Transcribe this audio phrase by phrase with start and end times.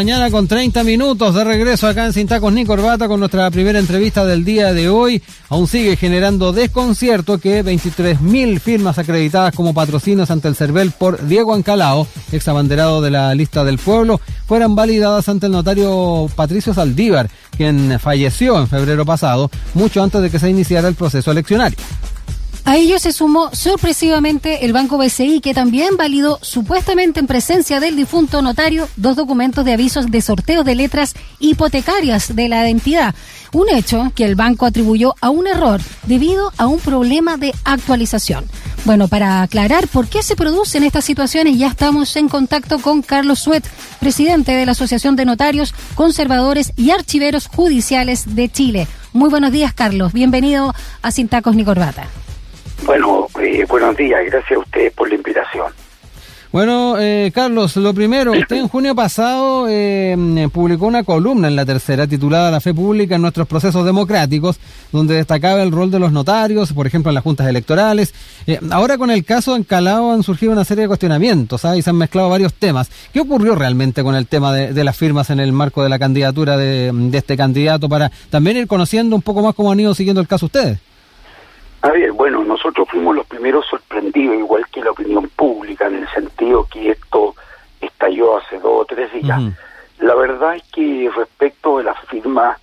[0.00, 3.78] mañana con 30 minutos de regreso acá en Sin Tacos ni Corbata con nuestra primera
[3.78, 5.22] entrevista del día de hoy.
[5.50, 11.52] Aún sigue generando desconcierto que 23.000 firmas acreditadas como patrocinios ante el CERVEL por Diego
[11.52, 17.28] Ancalao, ex abanderado de la lista del pueblo, fueran validadas ante el notario Patricio Saldívar,
[17.54, 21.76] quien falleció en febrero pasado, mucho antes de que se iniciara el proceso eleccionario.
[22.64, 27.96] A ello se sumó sorpresivamente el Banco BCI, que también validó supuestamente en presencia del
[27.96, 33.14] difunto notario dos documentos de avisos de sorteo de letras hipotecarias de la entidad.
[33.52, 38.44] Un hecho que el banco atribuyó a un error debido a un problema de actualización.
[38.84, 43.40] Bueno, para aclarar por qué se producen estas situaciones, ya estamos en contacto con Carlos
[43.40, 43.64] Suet,
[43.98, 48.86] presidente de la Asociación de Notarios, Conservadores y Archiveros Judiciales de Chile.
[49.12, 50.12] Muy buenos días, Carlos.
[50.12, 52.06] Bienvenido a Sin Tacos ni Corbata.
[53.42, 55.72] Eh, buenos días, gracias a ustedes por la invitación.
[56.52, 61.64] Bueno, eh, Carlos, lo primero, usted en junio pasado eh, publicó una columna en la
[61.64, 64.58] tercera titulada La fe pública en nuestros procesos democráticos,
[64.90, 68.12] donde destacaba el rol de los notarios, por ejemplo, en las juntas electorales.
[68.70, 71.78] ahora con el caso Encalao han surgido una serie de cuestionamientos ¿sabes?
[71.78, 72.90] y se han mezclado varios temas.
[73.12, 76.56] ¿Qué ocurrió realmente con el tema de, las firmas en el marco de la candidatura
[76.56, 80.26] de este candidato para también ir conociendo un poco más cómo han ido siguiendo el
[80.26, 80.89] caso ustedes?
[81.82, 86.08] A ver, bueno, nosotros fuimos los primeros sorprendidos, igual que la opinión pública, en el
[86.08, 87.34] sentido que esto
[87.80, 89.40] estalló hace dos o tres días.
[89.98, 92.58] La verdad es que respecto de las firmas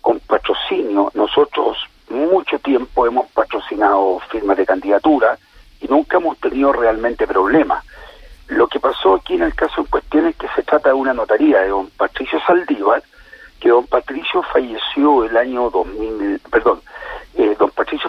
[0.00, 5.38] con patrocinio, nosotros mucho tiempo hemos patrocinado firmas de candidatura
[5.80, 7.84] y nunca hemos tenido realmente problemas.
[8.48, 11.14] Lo que pasó aquí en el caso en cuestión es que se trata de una
[11.14, 13.02] notaría de don Patricio Saldívar,
[13.60, 16.80] que don Patricio falleció el año 2000, perdón,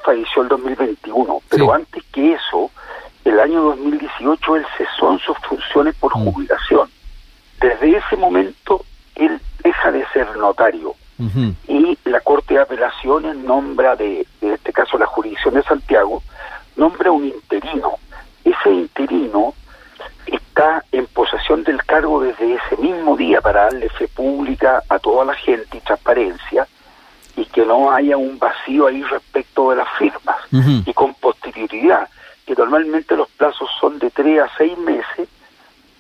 [0.06, 2.70] falleció el 2021, pero antes que eso,
[3.24, 6.24] el año 2018 él cesó en sus funciones por mm.
[6.24, 6.90] jubilación.
[7.60, 10.96] Desde ese momento él deja de ser notario
[11.68, 16.22] y la Corte de Apelaciones nombra, de, en este caso la jurisdicción de Santiago,
[16.76, 17.94] nombra un interino.
[18.44, 19.54] Ese interino
[20.26, 25.26] está en posesión del cargo desde ese mismo día para darle fe pública a toda
[25.26, 26.68] la gente y transparencia
[27.38, 32.08] y que no haya un vacío ahí respecto de las firmas y con posterioridad,
[32.46, 35.30] que normalmente los plazos son de tres a seis meses,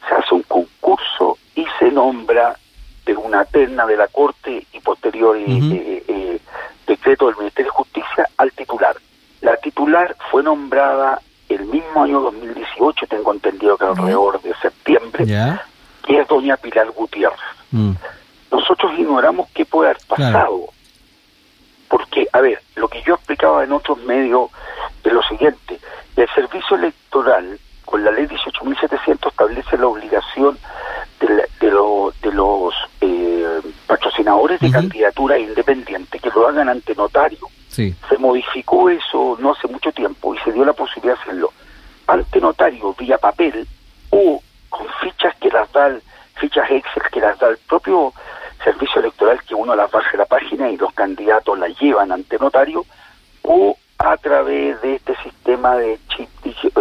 [0.07, 2.57] se hace un concurso y se nombra
[3.05, 6.39] de una terna de la Corte y posterior eh, eh,
[6.87, 8.95] decreto del Ministerio de Justicia al titular.
[9.41, 15.25] La titular fue nombrada el mismo año 2018, tengo entendido que alrededor de septiembre,
[16.03, 17.39] que es doña Pilar Gutiérrez.
[17.69, 17.91] Mm.
[18.51, 20.69] Nosotros ignoramos qué puede haber pasado.
[21.87, 24.49] Porque, a ver, lo que yo explicaba en otros medios
[25.03, 25.79] es lo siguiente.
[26.15, 30.57] El servicio electoral, con la ley 18.700, establece la obligación
[31.19, 37.47] de, de, los eh, patrocinadores de candidatura independiente que lo hagan ante notario.
[37.69, 41.51] Se modificó eso no hace mucho tiempo y se dio la posibilidad de hacerlo
[42.07, 43.67] ante notario vía papel
[44.11, 45.91] o con fichas que las da,
[46.35, 48.13] fichas Excel que las da el propio
[48.63, 52.85] servicio electoral que uno las baja la página y los candidatos la llevan ante notario
[53.41, 56.29] o a través de este sistema de chip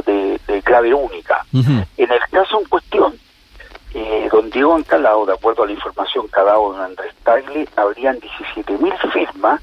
[0.05, 1.45] de, clave única.
[1.53, 3.15] En el caso en cuestión,
[3.93, 7.69] eh, don Diego Ancalao, de acuerdo a la información que ha dado don Andrés Tagle,
[7.77, 9.61] habrían 17.000 firmas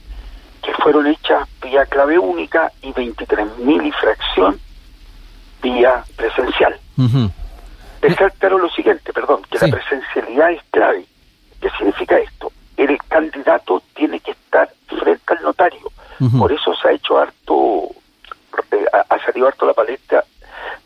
[0.64, 4.60] que fueron hechas vía clave única y 23.000 y fracción
[5.62, 6.80] vía presencial.
[6.98, 7.30] Uh
[8.40, 11.06] claro lo siguiente, perdón, que la presencialidad es clave.
[11.62, 12.52] ¿Qué significa esto?
[12.76, 15.92] El candidato tiene que estar frente al notario.
[16.38, 17.90] Por eso se ha hecho harto,
[18.72, 20.24] eh, ha salido harto la palestra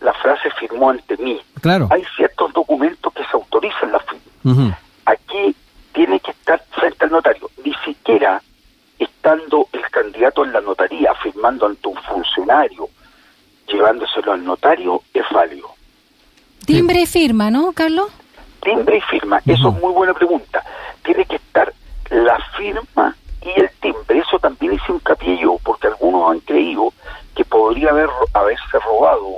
[0.01, 1.41] la frase firmó ante mí.
[1.61, 1.87] Claro.
[1.91, 4.77] Hay ciertos documentos que se autorizan la firma.
[5.05, 5.55] Aquí
[5.93, 7.49] tiene que estar frente al notario.
[7.63, 8.41] Ni siquiera
[8.99, 12.87] estando el candidato en la notaría firmando ante un funcionario,
[13.67, 15.69] llevándoselo al notario, es válido.
[16.65, 18.09] Timbre y firma, ¿no, Carlos?
[18.61, 19.39] timbre y firma?
[19.45, 20.63] Eso es muy buena pregunta.
[21.03, 21.71] Tiene que estar
[22.09, 24.17] la firma y el timbre.
[24.17, 25.01] Eso también hice un
[25.39, 26.91] yo, porque algunos han creído
[27.35, 29.31] que podría haber haberse robado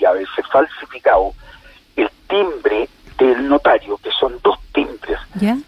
[0.00, 1.32] y haberse falsificado
[1.96, 2.88] el timbre
[3.18, 5.18] del notario, que son dos timbres.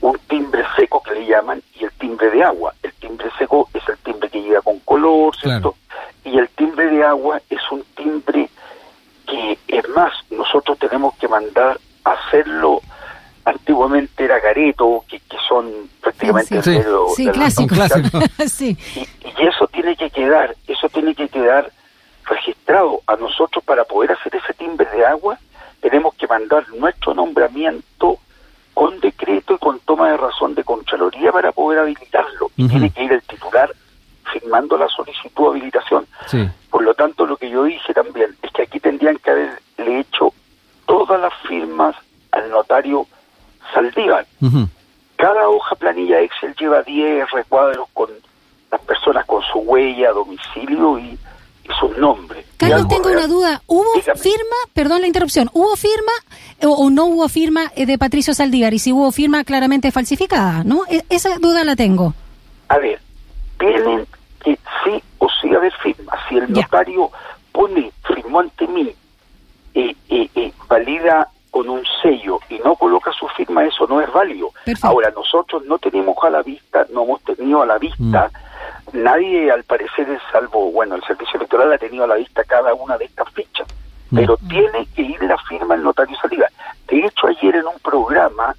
[0.01, 2.73] Un timbre seco que le llaman y el timbre de agua.
[2.83, 5.77] El timbre seco es el timbre que llega con color, ¿cierto?
[6.25, 8.49] Y el timbre de agua es un timbre
[9.27, 12.81] que, es más, nosotros tenemos que mandar a hacerlo
[13.45, 15.67] antiguamente era Gareto, que, que son
[16.63, 16.81] sí,
[17.17, 17.31] sí,
[17.67, 18.21] clásico.
[18.47, 18.77] sí.
[18.95, 21.71] Y, eso tiene que quedar, eso tiene que quedar
[22.25, 25.39] registrado a nosotros para poder hacer ese timbre de agua,
[25.81, 28.19] tenemos que mandar nuestro nombramiento
[28.75, 32.51] con decreto y con firma de razón de Contraloría para poder habilitarlo.
[32.57, 33.71] Y tiene que ir el titular
[34.33, 36.07] firmando la solicitud de habilitación.
[36.71, 40.33] Por lo tanto, lo que yo dije también es que aquí tendrían que haberle hecho
[40.87, 41.95] todas las firmas
[42.31, 43.07] al notario
[43.73, 44.27] Saldívar.
[45.23, 48.11] Cada hoja planilla Excel lleva 10 recuadros con
[48.73, 51.17] las personas con su huella, domicilio y,
[51.79, 52.45] sus nombres.
[52.57, 53.63] Carlos, tengo una duda.
[53.69, 56.11] ¿Hubo firma, perdón la interrupción, ¿hubo firma
[56.65, 58.75] o, no hubo firma eh, de Patricio Saldívar?
[58.75, 60.83] Y si hubo firma claramente falsificada, ¿no?
[60.91, 62.15] E, esa duda la tengo.
[62.69, 63.01] A ver,
[63.61, 64.05] tienen
[64.43, 66.19] que sí o sí haber firma.
[66.29, 67.13] Si el notario
[67.53, 68.93] pone, firmó ante mí,
[69.75, 74.51] eh, eh, valida con un sello y no coloca su firma, eso no es válido.
[74.81, 78.31] Ahora, nosotros no tenemos a la vista, no hemos tenido a la vista,
[78.93, 79.03] mm.
[79.03, 82.97] nadie al parecer, salvo, bueno, el servicio electoral ha tenido a la vista cada una
[82.97, 83.69] de estas fichas,
[84.11, 84.17] mm.
[84.17, 86.47] pero tiene que ir la firma el notario Saliva.
[86.89, 88.57] De hecho, ayer en un programa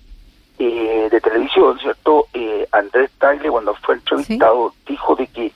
[0.60, 2.28] eh, de televisión, ¿cierto?
[2.31, 5.51] Eh, Andrés Tagle, cuando fue entrevistado, dijo de que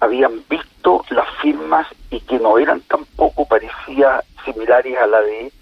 [0.00, 5.52] habían visto las firmas y que no eran tampoco, parecía similares a la de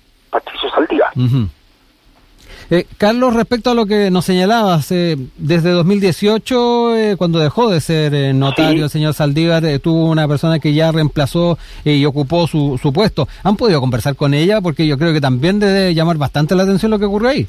[2.70, 7.81] Eh, Carlos, respecto a lo que nos señalabas, eh, desde 2018, eh, cuando dejó de
[7.81, 12.93] ser notario el señor Saldívar, tuvo una persona que ya reemplazó y ocupó su, su
[12.93, 13.26] puesto.
[13.43, 14.61] ¿Han podido conversar con ella?
[14.61, 17.49] Porque yo creo que también debe llamar bastante la atención lo que ocurrió ahí.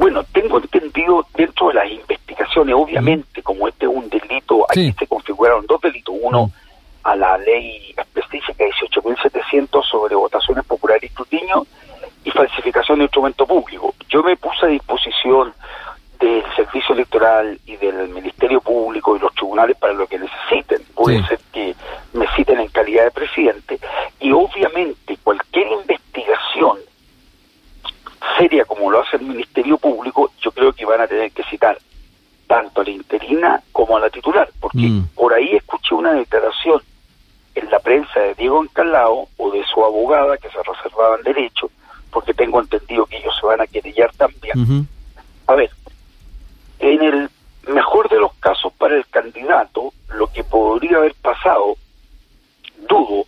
[0.00, 5.06] Bueno, tengo entendido dentro de las investigaciones, obviamente, como este es un delito, aquí se
[5.06, 6.14] configuraron dos delitos.
[6.22, 6.50] Uno,
[7.02, 11.66] a la ley específica 18.700 sobre votaciones populares y escrutinio
[12.24, 13.94] y falsificación de instrumento público.
[14.08, 15.52] Yo me puse a disposición
[16.18, 20.82] del Servicio Electoral y del Ministerio Público y los tribunales para lo que necesiten.
[20.94, 21.74] Puede ser que
[22.12, 23.78] me citen en calidad de presidente
[24.18, 26.78] y obviamente cualquier investigación
[28.36, 31.78] seria como lo hace el Ministerio Público, yo creo que van a tener que citar
[32.46, 35.08] tanto a la interina como a la titular, porque mm.
[35.14, 36.82] por ahí escuché una declaración
[37.54, 41.70] en la prensa de Diego Encalao o de su abogada que se reservaban derecho,
[42.10, 43.66] porque tengo entendido que ellos se van a
[45.46, 45.70] A ver,
[46.78, 47.30] en el
[47.68, 51.76] mejor de los casos para el candidato, lo que podría haber pasado,
[52.88, 53.24] dudo,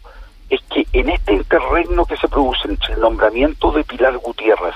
[0.51, 4.75] es que en este interregno que se produce entre el nombramiento de Pilar Gutiérrez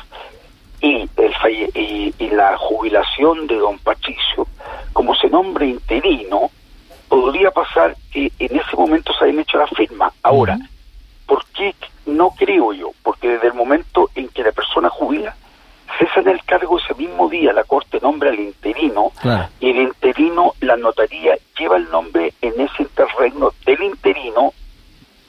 [0.80, 1.32] y, el
[1.74, 4.46] y, y la jubilación de don Patricio,
[4.92, 6.50] como se nombre interino,
[7.08, 10.12] podría pasar que en ese momento se hayan hecho la firma.
[10.22, 10.58] Ahora,
[11.26, 11.74] ¿por qué
[12.06, 12.90] no creo yo?
[13.02, 15.36] Porque desde el momento en que la persona jubila,
[15.98, 19.12] cesa en el cargo ese mismo día, la Corte nombra al interino
[19.60, 24.52] y el interino, la notaría, lleva el nombre en ese interregno del interino,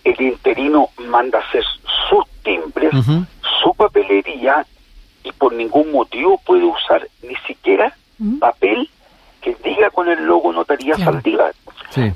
[0.03, 1.63] el interino manda hacer
[2.09, 2.91] sus timbres,
[3.61, 4.65] su papelería
[5.23, 7.93] y por ningún motivo puede usar ni siquiera
[8.39, 8.89] papel
[9.41, 11.21] que diga con el logo Notaría claro.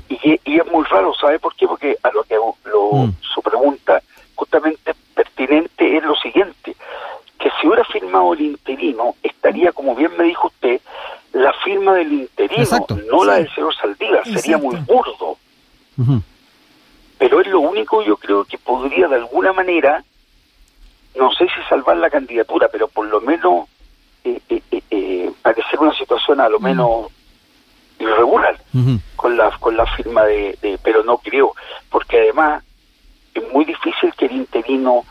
[0.08, 1.66] Y, es muy raro, ¿sabe por qué?
[1.66, 3.14] Porque a lo que lo, mm.
[3.20, 4.02] su pregunta
[4.34, 6.76] justamente pertinente es lo siguiente,
[7.42, 10.80] que si hubiera firmado el interino, estaría, como bien me dijo usted,
[11.32, 15.36] la firma del interino, no la del señor Saldívar, sería muy burdo.
[17.18, 20.04] Pero es lo único yo creo que podría de alguna manera,
[21.18, 23.66] no sé si salvar la candidatura, pero por lo menos
[24.22, 27.08] eh, eh, eh, eh parecer una situación a lo menos
[27.98, 28.56] irregular
[29.16, 31.54] con la con la firma de, pero no creo
[31.90, 32.62] porque además
[33.34, 35.04] es muy difícil que el interino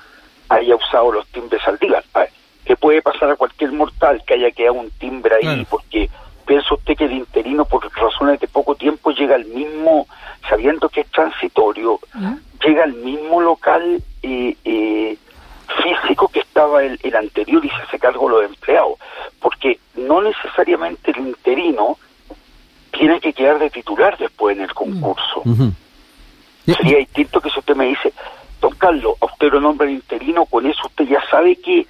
[0.55, 2.03] haya usado los timbres al día
[2.65, 6.09] que puede pasar a cualquier mortal que haya quedado un timbre ahí porque
[6.45, 10.07] piensa usted que el interino por razones de poco tiempo llega al mismo
[10.47, 11.99] sabiendo que es transitorio
[12.63, 15.17] llega al mismo local eh, eh,
[15.81, 18.99] físico que estaba el, el anterior y se hace cargo los empleados.
[19.39, 21.97] Porque no necesariamente el interino
[22.91, 25.43] tiene que quedar de titular después en el concurso.
[26.65, 28.13] Sería distinto que si usted me dice,
[28.61, 31.85] don Carlos, a usted lo nombra interino, con eso usted ya sabe que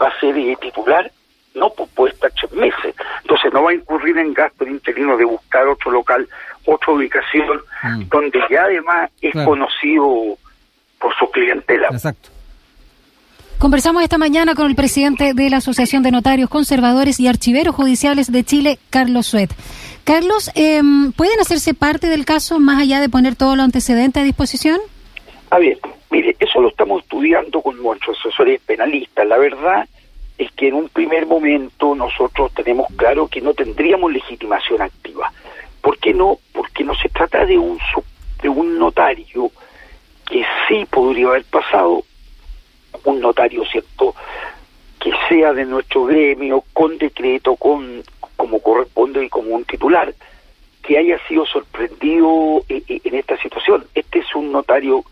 [0.00, 1.10] va a ser eh, titular,
[1.54, 2.94] no pues puede estar tres meses.
[3.22, 6.28] Entonces no va a incurrir en gasto el interino de buscar otro local,
[6.66, 8.08] otra ubicación, mm.
[8.08, 10.36] donde ya además es conocido
[11.00, 11.88] por su clientela.
[11.90, 12.30] Exacto.
[13.58, 18.30] Conversamos esta mañana con el presidente de la Asociación de Notarios Conservadores y Archiveros Judiciales
[18.30, 19.50] de Chile, Carlos Suet.
[20.04, 24.22] Carlos, em, ¿pueden hacerse parte del caso más allá de poner todo lo antecedente a
[24.22, 24.78] disposición?
[25.50, 25.78] A ver,
[26.10, 29.26] Mire, eso lo estamos estudiando con nuestros asesores penalistas.
[29.26, 29.88] La verdad
[30.38, 35.32] es que en un primer momento nosotros tenemos claro que no tendríamos legitimación activa.
[35.82, 36.38] ¿Por qué no?
[36.52, 37.78] Porque no se trata de un,
[38.42, 39.50] de un notario
[40.28, 42.04] que sí podría haber pasado,
[43.04, 44.14] un notario, ¿cierto?,
[45.00, 48.02] que sea de nuestro gremio, con decreto, con
[48.36, 50.14] como corresponde y como un titular,
[50.82, 53.86] que haya sido sorprendido eh, eh, en esta situación.
[53.94, 55.04] Este es un notario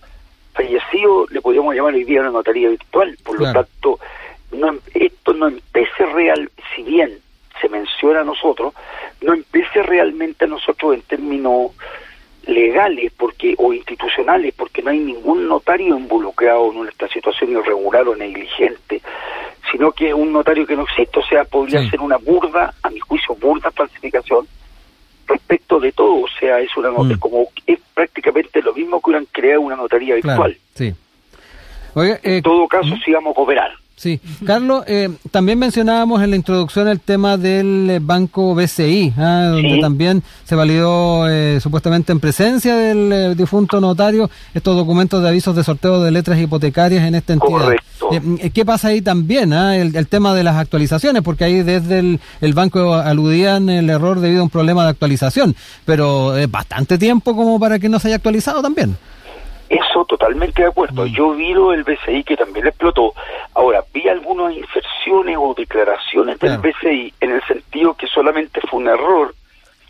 [2.30, 3.98] notaría virtual, por lo tanto,
[4.52, 7.18] no, esto no empiece real, si bien
[7.60, 8.74] se menciona a nosotros,
[9.22, 11.72] no empiece realmente a nosotros en términos
[12.46, 18.14] legales porque o institucionales porque no hay ningún notario involucrado en esta situación irregular o
[18.14, 19.02] negligente
[19.72, 22.90] sino que es un notario que no existe o sea podría ser una burda a
[22.90, 24.46] mi juicio burda falsificación
[25.26, 27.18] respecto de todo o sea es una nota mm.
[27.18, 30.94] como es prácticamente lo mismo que hubieran creado una notaría virtual sí
[31.96, 33.00] en eh, todo caso ¿Mm?
[33.00, 37.98] sigamos a cooperar Sí, Carlos, eh, también mencionábamos en la introducción el tema del eh,
[37.98, 39.48] banco BCI, ¿ah?
[39.52, 45.56] donde también se validó eh, supuestamente en presencia del difunto notario estos documentos de avisos
[45.56, 47.50] de sorteo de letras hipotecarias en esta entidad.
[47.50, 48.10] Correcto.
[48.52, 49.54] ¿Qué pasa ahí también?
[49.54, 49.74] Ah?
[49.78, 54.42] El, tema de las actualizaciones, porque ahí desde el, el banco aludían el error debido
[54.42, 58.16] a un problema de actualización, pero es bastante tiempo como para que no se haya
[58.16, 58.98] actualizado también.
[59.68, 61.04] Eso totalmente de acuerdo.
[61.04, 61.08] Mm.
[61.08, 63.14] Yo vi lo del BCI que también explotó.
[63.54, 68.88] Ahora, vi algunas inserciones o declaraciones del BCI en el sentido que solamente fue un
[68.88, 69.34] error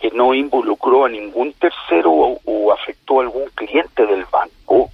[0.00, 4.90] que no involucró a ningún tercero o, afectó a algún cliente del banco.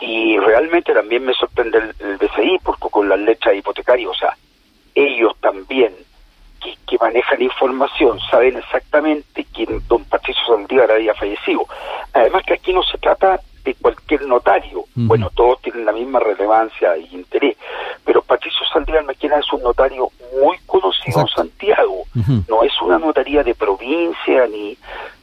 [0.00, 4.36] Y realmente también me sorprende el, BCI porque con las letras hipotecarias, o sea,
[4.94, 5.94] ellos también
[6.60, 11.66] que, que, manejan información saben exactamente quién don Patricio Saldívar había fallecido.
[12.12, 13.40] Además que aquí no se trata
[14.04, 14.84] de cualquier notario.
[14.94, 17.56] Bueno, todos tienen la misma relevancia y interés,
[18.04, 20.08] pero Patricio Saldívar Maquena es un notario
[20.40, 22.04] muy conocido en Santiago.
[22.48, 24.76] No es una notaría de provincia ni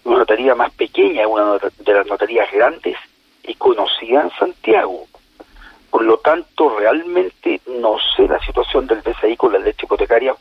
[0.03, 2.97] una notaría más pequeña, es una de las notarías grandes
[3.43, 5.05] y conocida en Santiago.
[5.89, 10.33] Por lo tanto, realmente no sé la situación del BCI con la leche hipotecaria,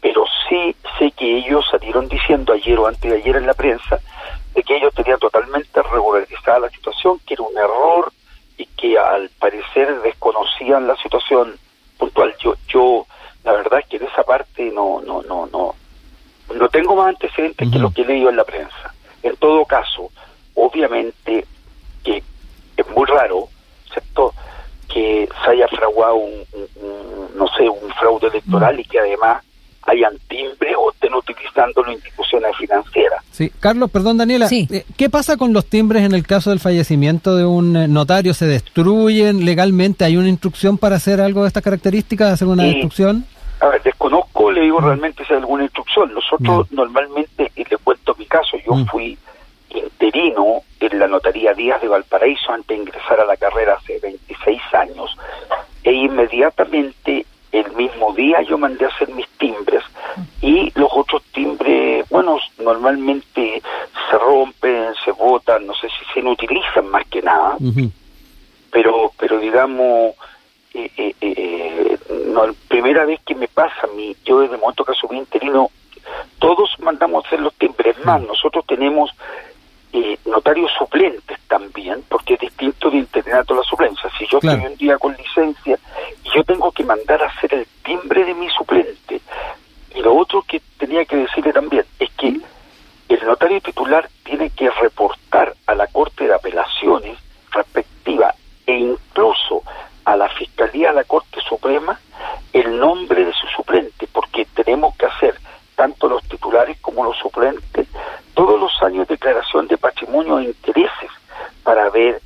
[0.00, 4.00] pero sí sé que ellos salieron diciendo ayer o antes de ayer en la prensa
[4.54, 5.80] de que ellos tenían totalmente
[6.58, 8.12] la situación, que era un error
[8.56, 11.56] y que al parecer desconocían la situación
[11.98, 12.34] puntual.
[12.38, 13.06] Yo, yo
[13.44, 15.74] la verdad es que en esa parte no, no, no, no,
[16.54, 18.94] no tengo más antecedentes que lo que he leído en la prensa.
[19.22, 20.10] En todo caso,
[20.54, 21.46] obviamente
[22.02, 22.22] que
[22.76, 23.48] es muy raro,
[23.92, 24.34] ¿cierto?
[24.92, 26.44] que se haya fraguado un,
[27.34, 29.44] no sé, un fraude electoral y que además
[29.82, 33.24] hayan timbre o estén utilizando instituciones financieras.
[33.30, 37.36] Sí, Carlos, perdón Daniela, eh, ¿qué pasa con los timbres en el caso del fallecimiento
[37.36, 38.34] de un eh, notario?
[38.34, 40.04] ¿Se destruyen legalmente?
[40.04, 43.24] ¿Hay una instrucción para hacer algo de estas características, hacer una destrucción?
[43.60, 46.12] A ver, desconozco, le digo realmente si hay alguna instrucción.
[46.14, 48.86] Nosotros normalmente, y le cuento mi caso, yo mm.
[48.86, 49.18] fui
[49.70, 54.60] interino en la notaría Díaz de Valparaíso antes de ingresar a la carrera hace 26
[54.72, 55.16] años
[55.84, 57.26] e inmediatamente
[58.20, 59.82] el mismo día yo mandé a hacer mis timbres
[60.40, 63.62] y los otros timbres, bueno, normalmente
[64.10, 67.56] se rompen, se botan, no sé si se inutilizan más que nada,
[68.70, 70.14] pero pero digamos,
[70.74, 74.60] eh, eh, eh, no, la primera vez que me pasa a mí, yo desde el
[74.60, 75.70] momento que subí interino,
[76.38, 79.10] todos mandamos a hacer los timbres, más nosotros tenemos
[79.92, 84.08] eh, notarios suplentes también, porque es distinto de internato a la suplencia.
[84.16, 85.76] Si yo estoy un día con licencia
[86.24, 89.20] y yo tengo que mandar a hacer el timbre de mi suplente,
[89.92, 92.40] y lo otro que tenía que decirle también es que
[93.08, 97.18] el notario titular tiene que reportar a la Corte de Apelaciones
[97.50, 98.32] respectiva
[98.66, 99.64] e incluso
[100.04, 101.98] a la Fiscalía de la Corte Suprema
[102.52, 105.34] el nombre de su suplente, porque tenemos que hacer
[105.74, 107.88] tanto los titulares como los suplentes
[108.34, 111.10] todos los años declaración de patrimonio e intereses
[111.62, 112.20] para ver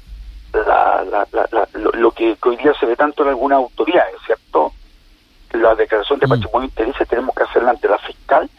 [1.72, 4.72] lo, que hoy día se ve tanto en algunas autoridades, ¿cierto?
[5.52, 5.74] La
[6.36, 8.50] declaración de patrimonio e intereses tenemos que hacerla ante la fiscal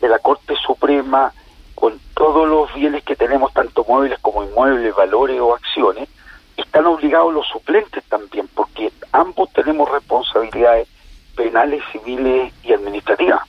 [0.00, 1.32] de la Corte Suprema
[1.74, 6.08] con todos los bienes que tenemos, tanto muebles como inmuebles, valores o acciones,
[6.56, 10.88] están obligados los suplentes también, porque ambos tenemos responsabilidades
[11.34, 13.40] penales, civiles y administrativas.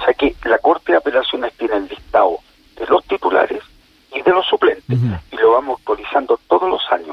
[0.00, 2.38] O sea que la Corte de Apelaciones tiene el listado
[2.76, 3.62] de los titulares
[4.14, 4.98] y de los suplentes.
[5.30, 7.05] Y lo vamos actualizando todos los años.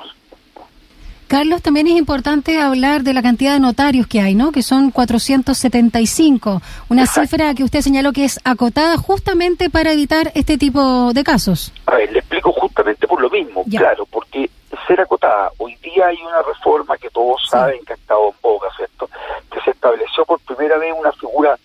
[1.34, 4.52] Carlos, también es importante hablar de la cantidad de notarios que hay, ¿no?
[4.52, 10.60] Que son 475, una cifra que usted señaló que es acotada justamente para evitar este
[10.60, 11.74] tipo de casos.
[11.88, 14.48] A ver, le explico justamente por lo mismo, claro, porque
[14.86, 18.68] ser acotada, hoy día hay una reforma que todos saben que ha estado en boga,
[18.78, 19.10] ¿cierto?
[19.52, 21.58] Que se estableció por primera vez una figura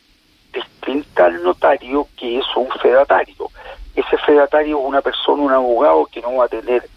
[0.51, 3.51] distinta al notario que es un fedatario
[3.99, 6.89] ese fedatario es una persona, un abogado que no va a tener,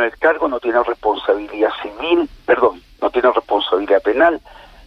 [0.00, 4.40] en el cargo no tiene responsabilidad civil, perdón, no tiene responsabilidad penal,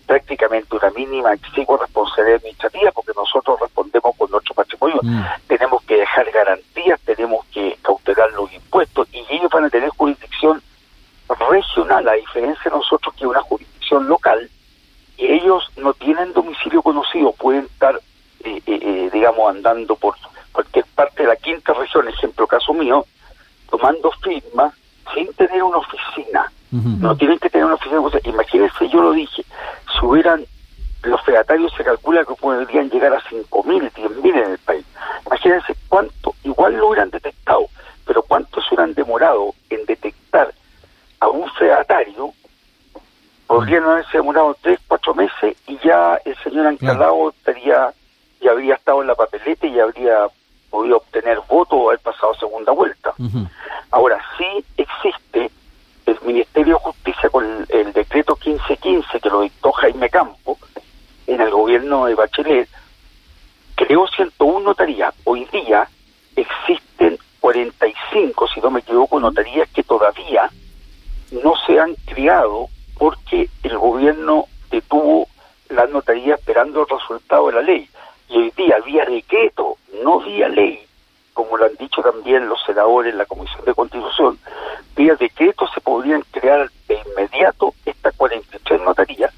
[0.05, 5.00] prácticamente una mínima exigua responsabilidad administrativa porque nosotros respondemos con nuestro patrimonio.
[5.01, 5.24] Mm.
[5.48, 10.62] Tenemos que dejar garantías, tenemos que cautelar los impuestos y ellos van a tener jurisdicción
[11.50, 14.50] regional, a diferencia de nosotros que una jurisdicción local,
[15.17, 17.96] y ellos no tienen domicilio conocido, pueden estar,
[18.43, 20.17] eh, eh, eh digamos, andando por
[27.03, 28.01] No tienen que tener una oficina.
[28.24, 30.45] imagínense, yo lo dije, si hubieran,
[31.03, 34.86] los fedatarios se calcula que podrían llegar a 5.000, 10.000 en el país.
[35.25, 37.65] Imagínense cuánto, igual lo hubieran detectado,
[38.05, 40.53] pero cuánto se hubieran demorado en detectar
[41.19, 42.33] a un fedatario
[43.48, 47.93] podrían haberse demorado tres, cuatro meses y ya el señor Ancalao estaría,
[48.41, 50.27] ya habría estado en la papeleta y habría
[50.69, 53.13] podido obtener voto o haber pasado segunda vuelta.
[53.91, 55.51] Ahora, sí existe
[56.07, 60.57] el Ministerio de Justicia con el, decreto 1515 que lo dictó Jaime Campo
[61.27, 62.67] en el gobierno de Bachelet,
[63.75, 65.13] creó 101 notarías.
[65.25, 65.88] Hoy día
[66.36, 70.50] existen 45, si no me equivoco, notarías que todavía
[71.43, 75.27] no se han creado porque el gobierno detuvo
[75.69, 77.89] la notaría esperando el resultado de la ley.
[78.29, 80.79] Y hoy día vía decreto, no vía ley,
[81.34, 84.38] como lo han dicho también los senadores en la Comisión de Constitución,
[84.95, 89.34] vía decreto se podrían crear de inmediato estas 43 notarías,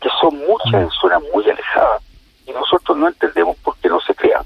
[0.00, 2.02] que son muchas en zonas muy alejadas,
[2.46, 4.44] y nosotros no entendemos por qué no se crean.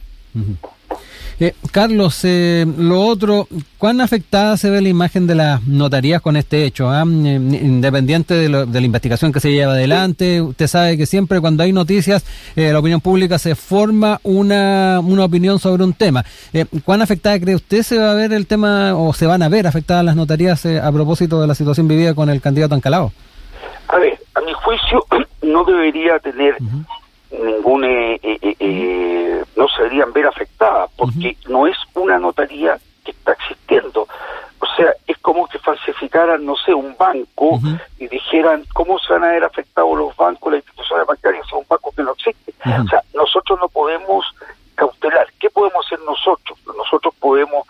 [1.40, 6.38] Eh, Carlos, eh, lo otro, ¿cuán afectada se ve la imagen de las notarías con
[6.38, 6.88] este hecho?
[6.88, 7.04] Ah?
[7.04, 11.64] Mm, eh, independiente de, la investigación que se lleva adelante, usted sabe que siempre cuando
[11.64, 16.24] hay noticias, la opinión pública se forma una, una opinión sobre un tema.
[16.82, 19.66] ¿Cuán afectada cree usted se va a ver el tema o se van a ver
[19.66, 23.12] afectadas las notarías a propósito de la situación vivida con el candidato Ancalao?
[23.88, 25.04] A ver, a mi juicio
[25.42, 26.56] no debería tener
[27.32, 28.05] ningún eh, eh, eh, no se
[29.86, 34.08] deberían ver afectadas porque no es una notaría que está existiendo.
[34.58, 37.60] O sea es como que falsificaran no sé un banco
[37.98, 41.66] y dijeran cómo se van a ver afectados los bancos las instituciones bancarias son un
[41.68, 44.26] banco que no existe o sea nosotros no podemos
[44.74, 45.26] cautelar.
[45.38, 47.66] Qué podemos hacer nosotros nosotros podemos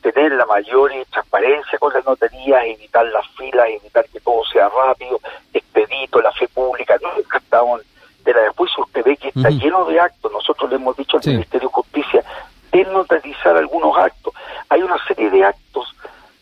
[0.00, 5.20] tener la mayor transparencia con las notarías evitar las filas evitar que todo sea rápido
[5.52, 7.82] expedito la fe pública nunca estamos
[8.28, 10.30] de la después usted ve que está lleno de actos.
[10.30, 12.24] Nosotros le hemos dicho al Ministerio de Justicia
[12.72, 14.34] de notarizar algunos actos.
[14.68, 15.94] Hay una serie de actos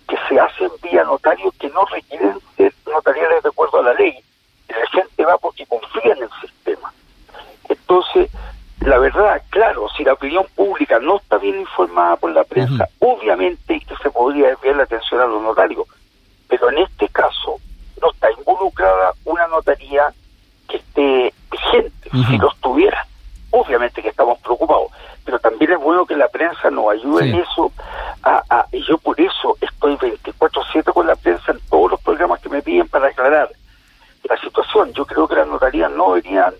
[0.09, 0.71] que se hacen
[1.35, 4.19] vía notario que no requieren ser notariales de acuerdo a la ley.
[4.69, 6.93] La gente va porque confía en el sistema.
[7.69, 8.31] Entonces,
[8.81, 13.81] la verdad, claro, si la opinión pública no está bien informada por la prensa, obviamente
[13.81, 15.87] que se podría desviar la atención a los notarios.
[16.49, 17.57] Pero en este caso,
[18.01, 20.12] no está involucrada una notaría
[20.69, 22.11] que esté vigente.
[22.29, 23.07] Si lo estuviera,
[23.51, 24.89] obviamente que estamos preocupados.
[25.25, 27.73] Pero también es bueno que la prensa nos ayude en eso.
[28.23, 32.49] A, y yo por eso estoy 24-7 con la prensa en todos los programas que
[32.49, 33.51] me piden para aclarar
[34.29, 34.93] la situación.
[34.93, 36.55] Yo creo que las notarías no deberían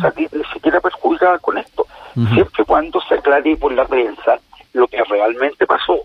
[0.00, 4.38] salir ni siquiera perjudicadas con esto, siempre y cuando se aclare por la prensa
[4.72, 5.98] lo que realmente pasó.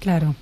[0.00, 0.34] Claro.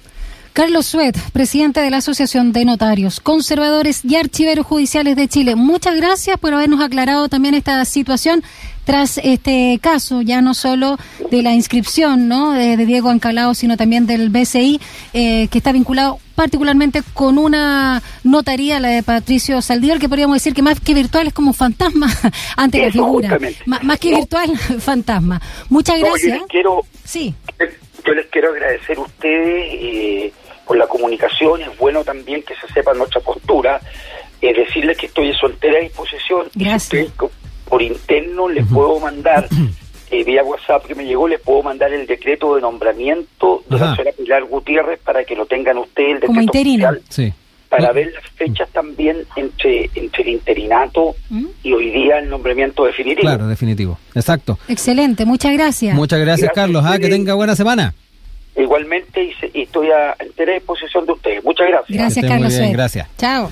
[0.52, 5.54] Carlos Suet, presidente de la Asociación de Notarios, Conservadores y Archiveros Judiciales de Chile.
[5.54, 8.42] Muchas gracias por habernos aclarado también esta situación
[8.86, 10.96] tras este caso, ya no solo
[11.30, 12.52] de la inscripción ¿no?
[12.52, 14.80] de, Diego Ancalao, sino también del BCI,
[15.12, 20.54] eh, que está vinculado particularmente con una notaría, la de Patricio Saldívar, que podríamos decir
[20.54, 22.06] que más que virtual es como fantasma
[22.56, 23.38] ante la figura.
[23.64, 25.42] más que virtual, fantasma.
[25.68, 26.38] Muchas gracias.
[26.48, 27.34] quiero, sí.
[28.06, 29.66] yo les quiero agradecer a ustedes.
[29.72, 30.32] Eh,
[30.66, 33.80] con la comunicación, es bueno también que se sepa nuestra postura,
[34.40, 36.48] es decirles que estoy en soltera disposición.
[36.54, 37.12] Gracias.
[37.68, 39.48] por interno les puedo mandar,
[40.10, 43.94] eh, vía WhatsApp que me llegó, les puedo mandar el decreto de nombramiento de la
[43.94, 47.32] señora Pilar Gutiérrez para que lo tengan ustedes, el decreto Como sí.
[47.68, 51.46] para ver las fechas también entre, entre el interinato ¿Mm?
[51.62, 53.22] y hoy día el nombramiento definitivo.
[53.22, 53.98] Claro, definitivo.
[54.14, 54.58] Exacto.
[54.68, 55.94] Excelente, muchas gracias.
[55.94, 56.84] Muchas gracias, Carlos.
[56.86, 57.94] Ah, que tenga buena semana.
[58.56, 61.44] Igualmente, y, estoy a entera disposición de ustedes.
[61.44, 61.98] Muchas gracias.
[61.98, 62.52] Gracias, Carlos.
[62.52, 63.08] Muy bien, gracias.
[63.18, 63.50] Chao.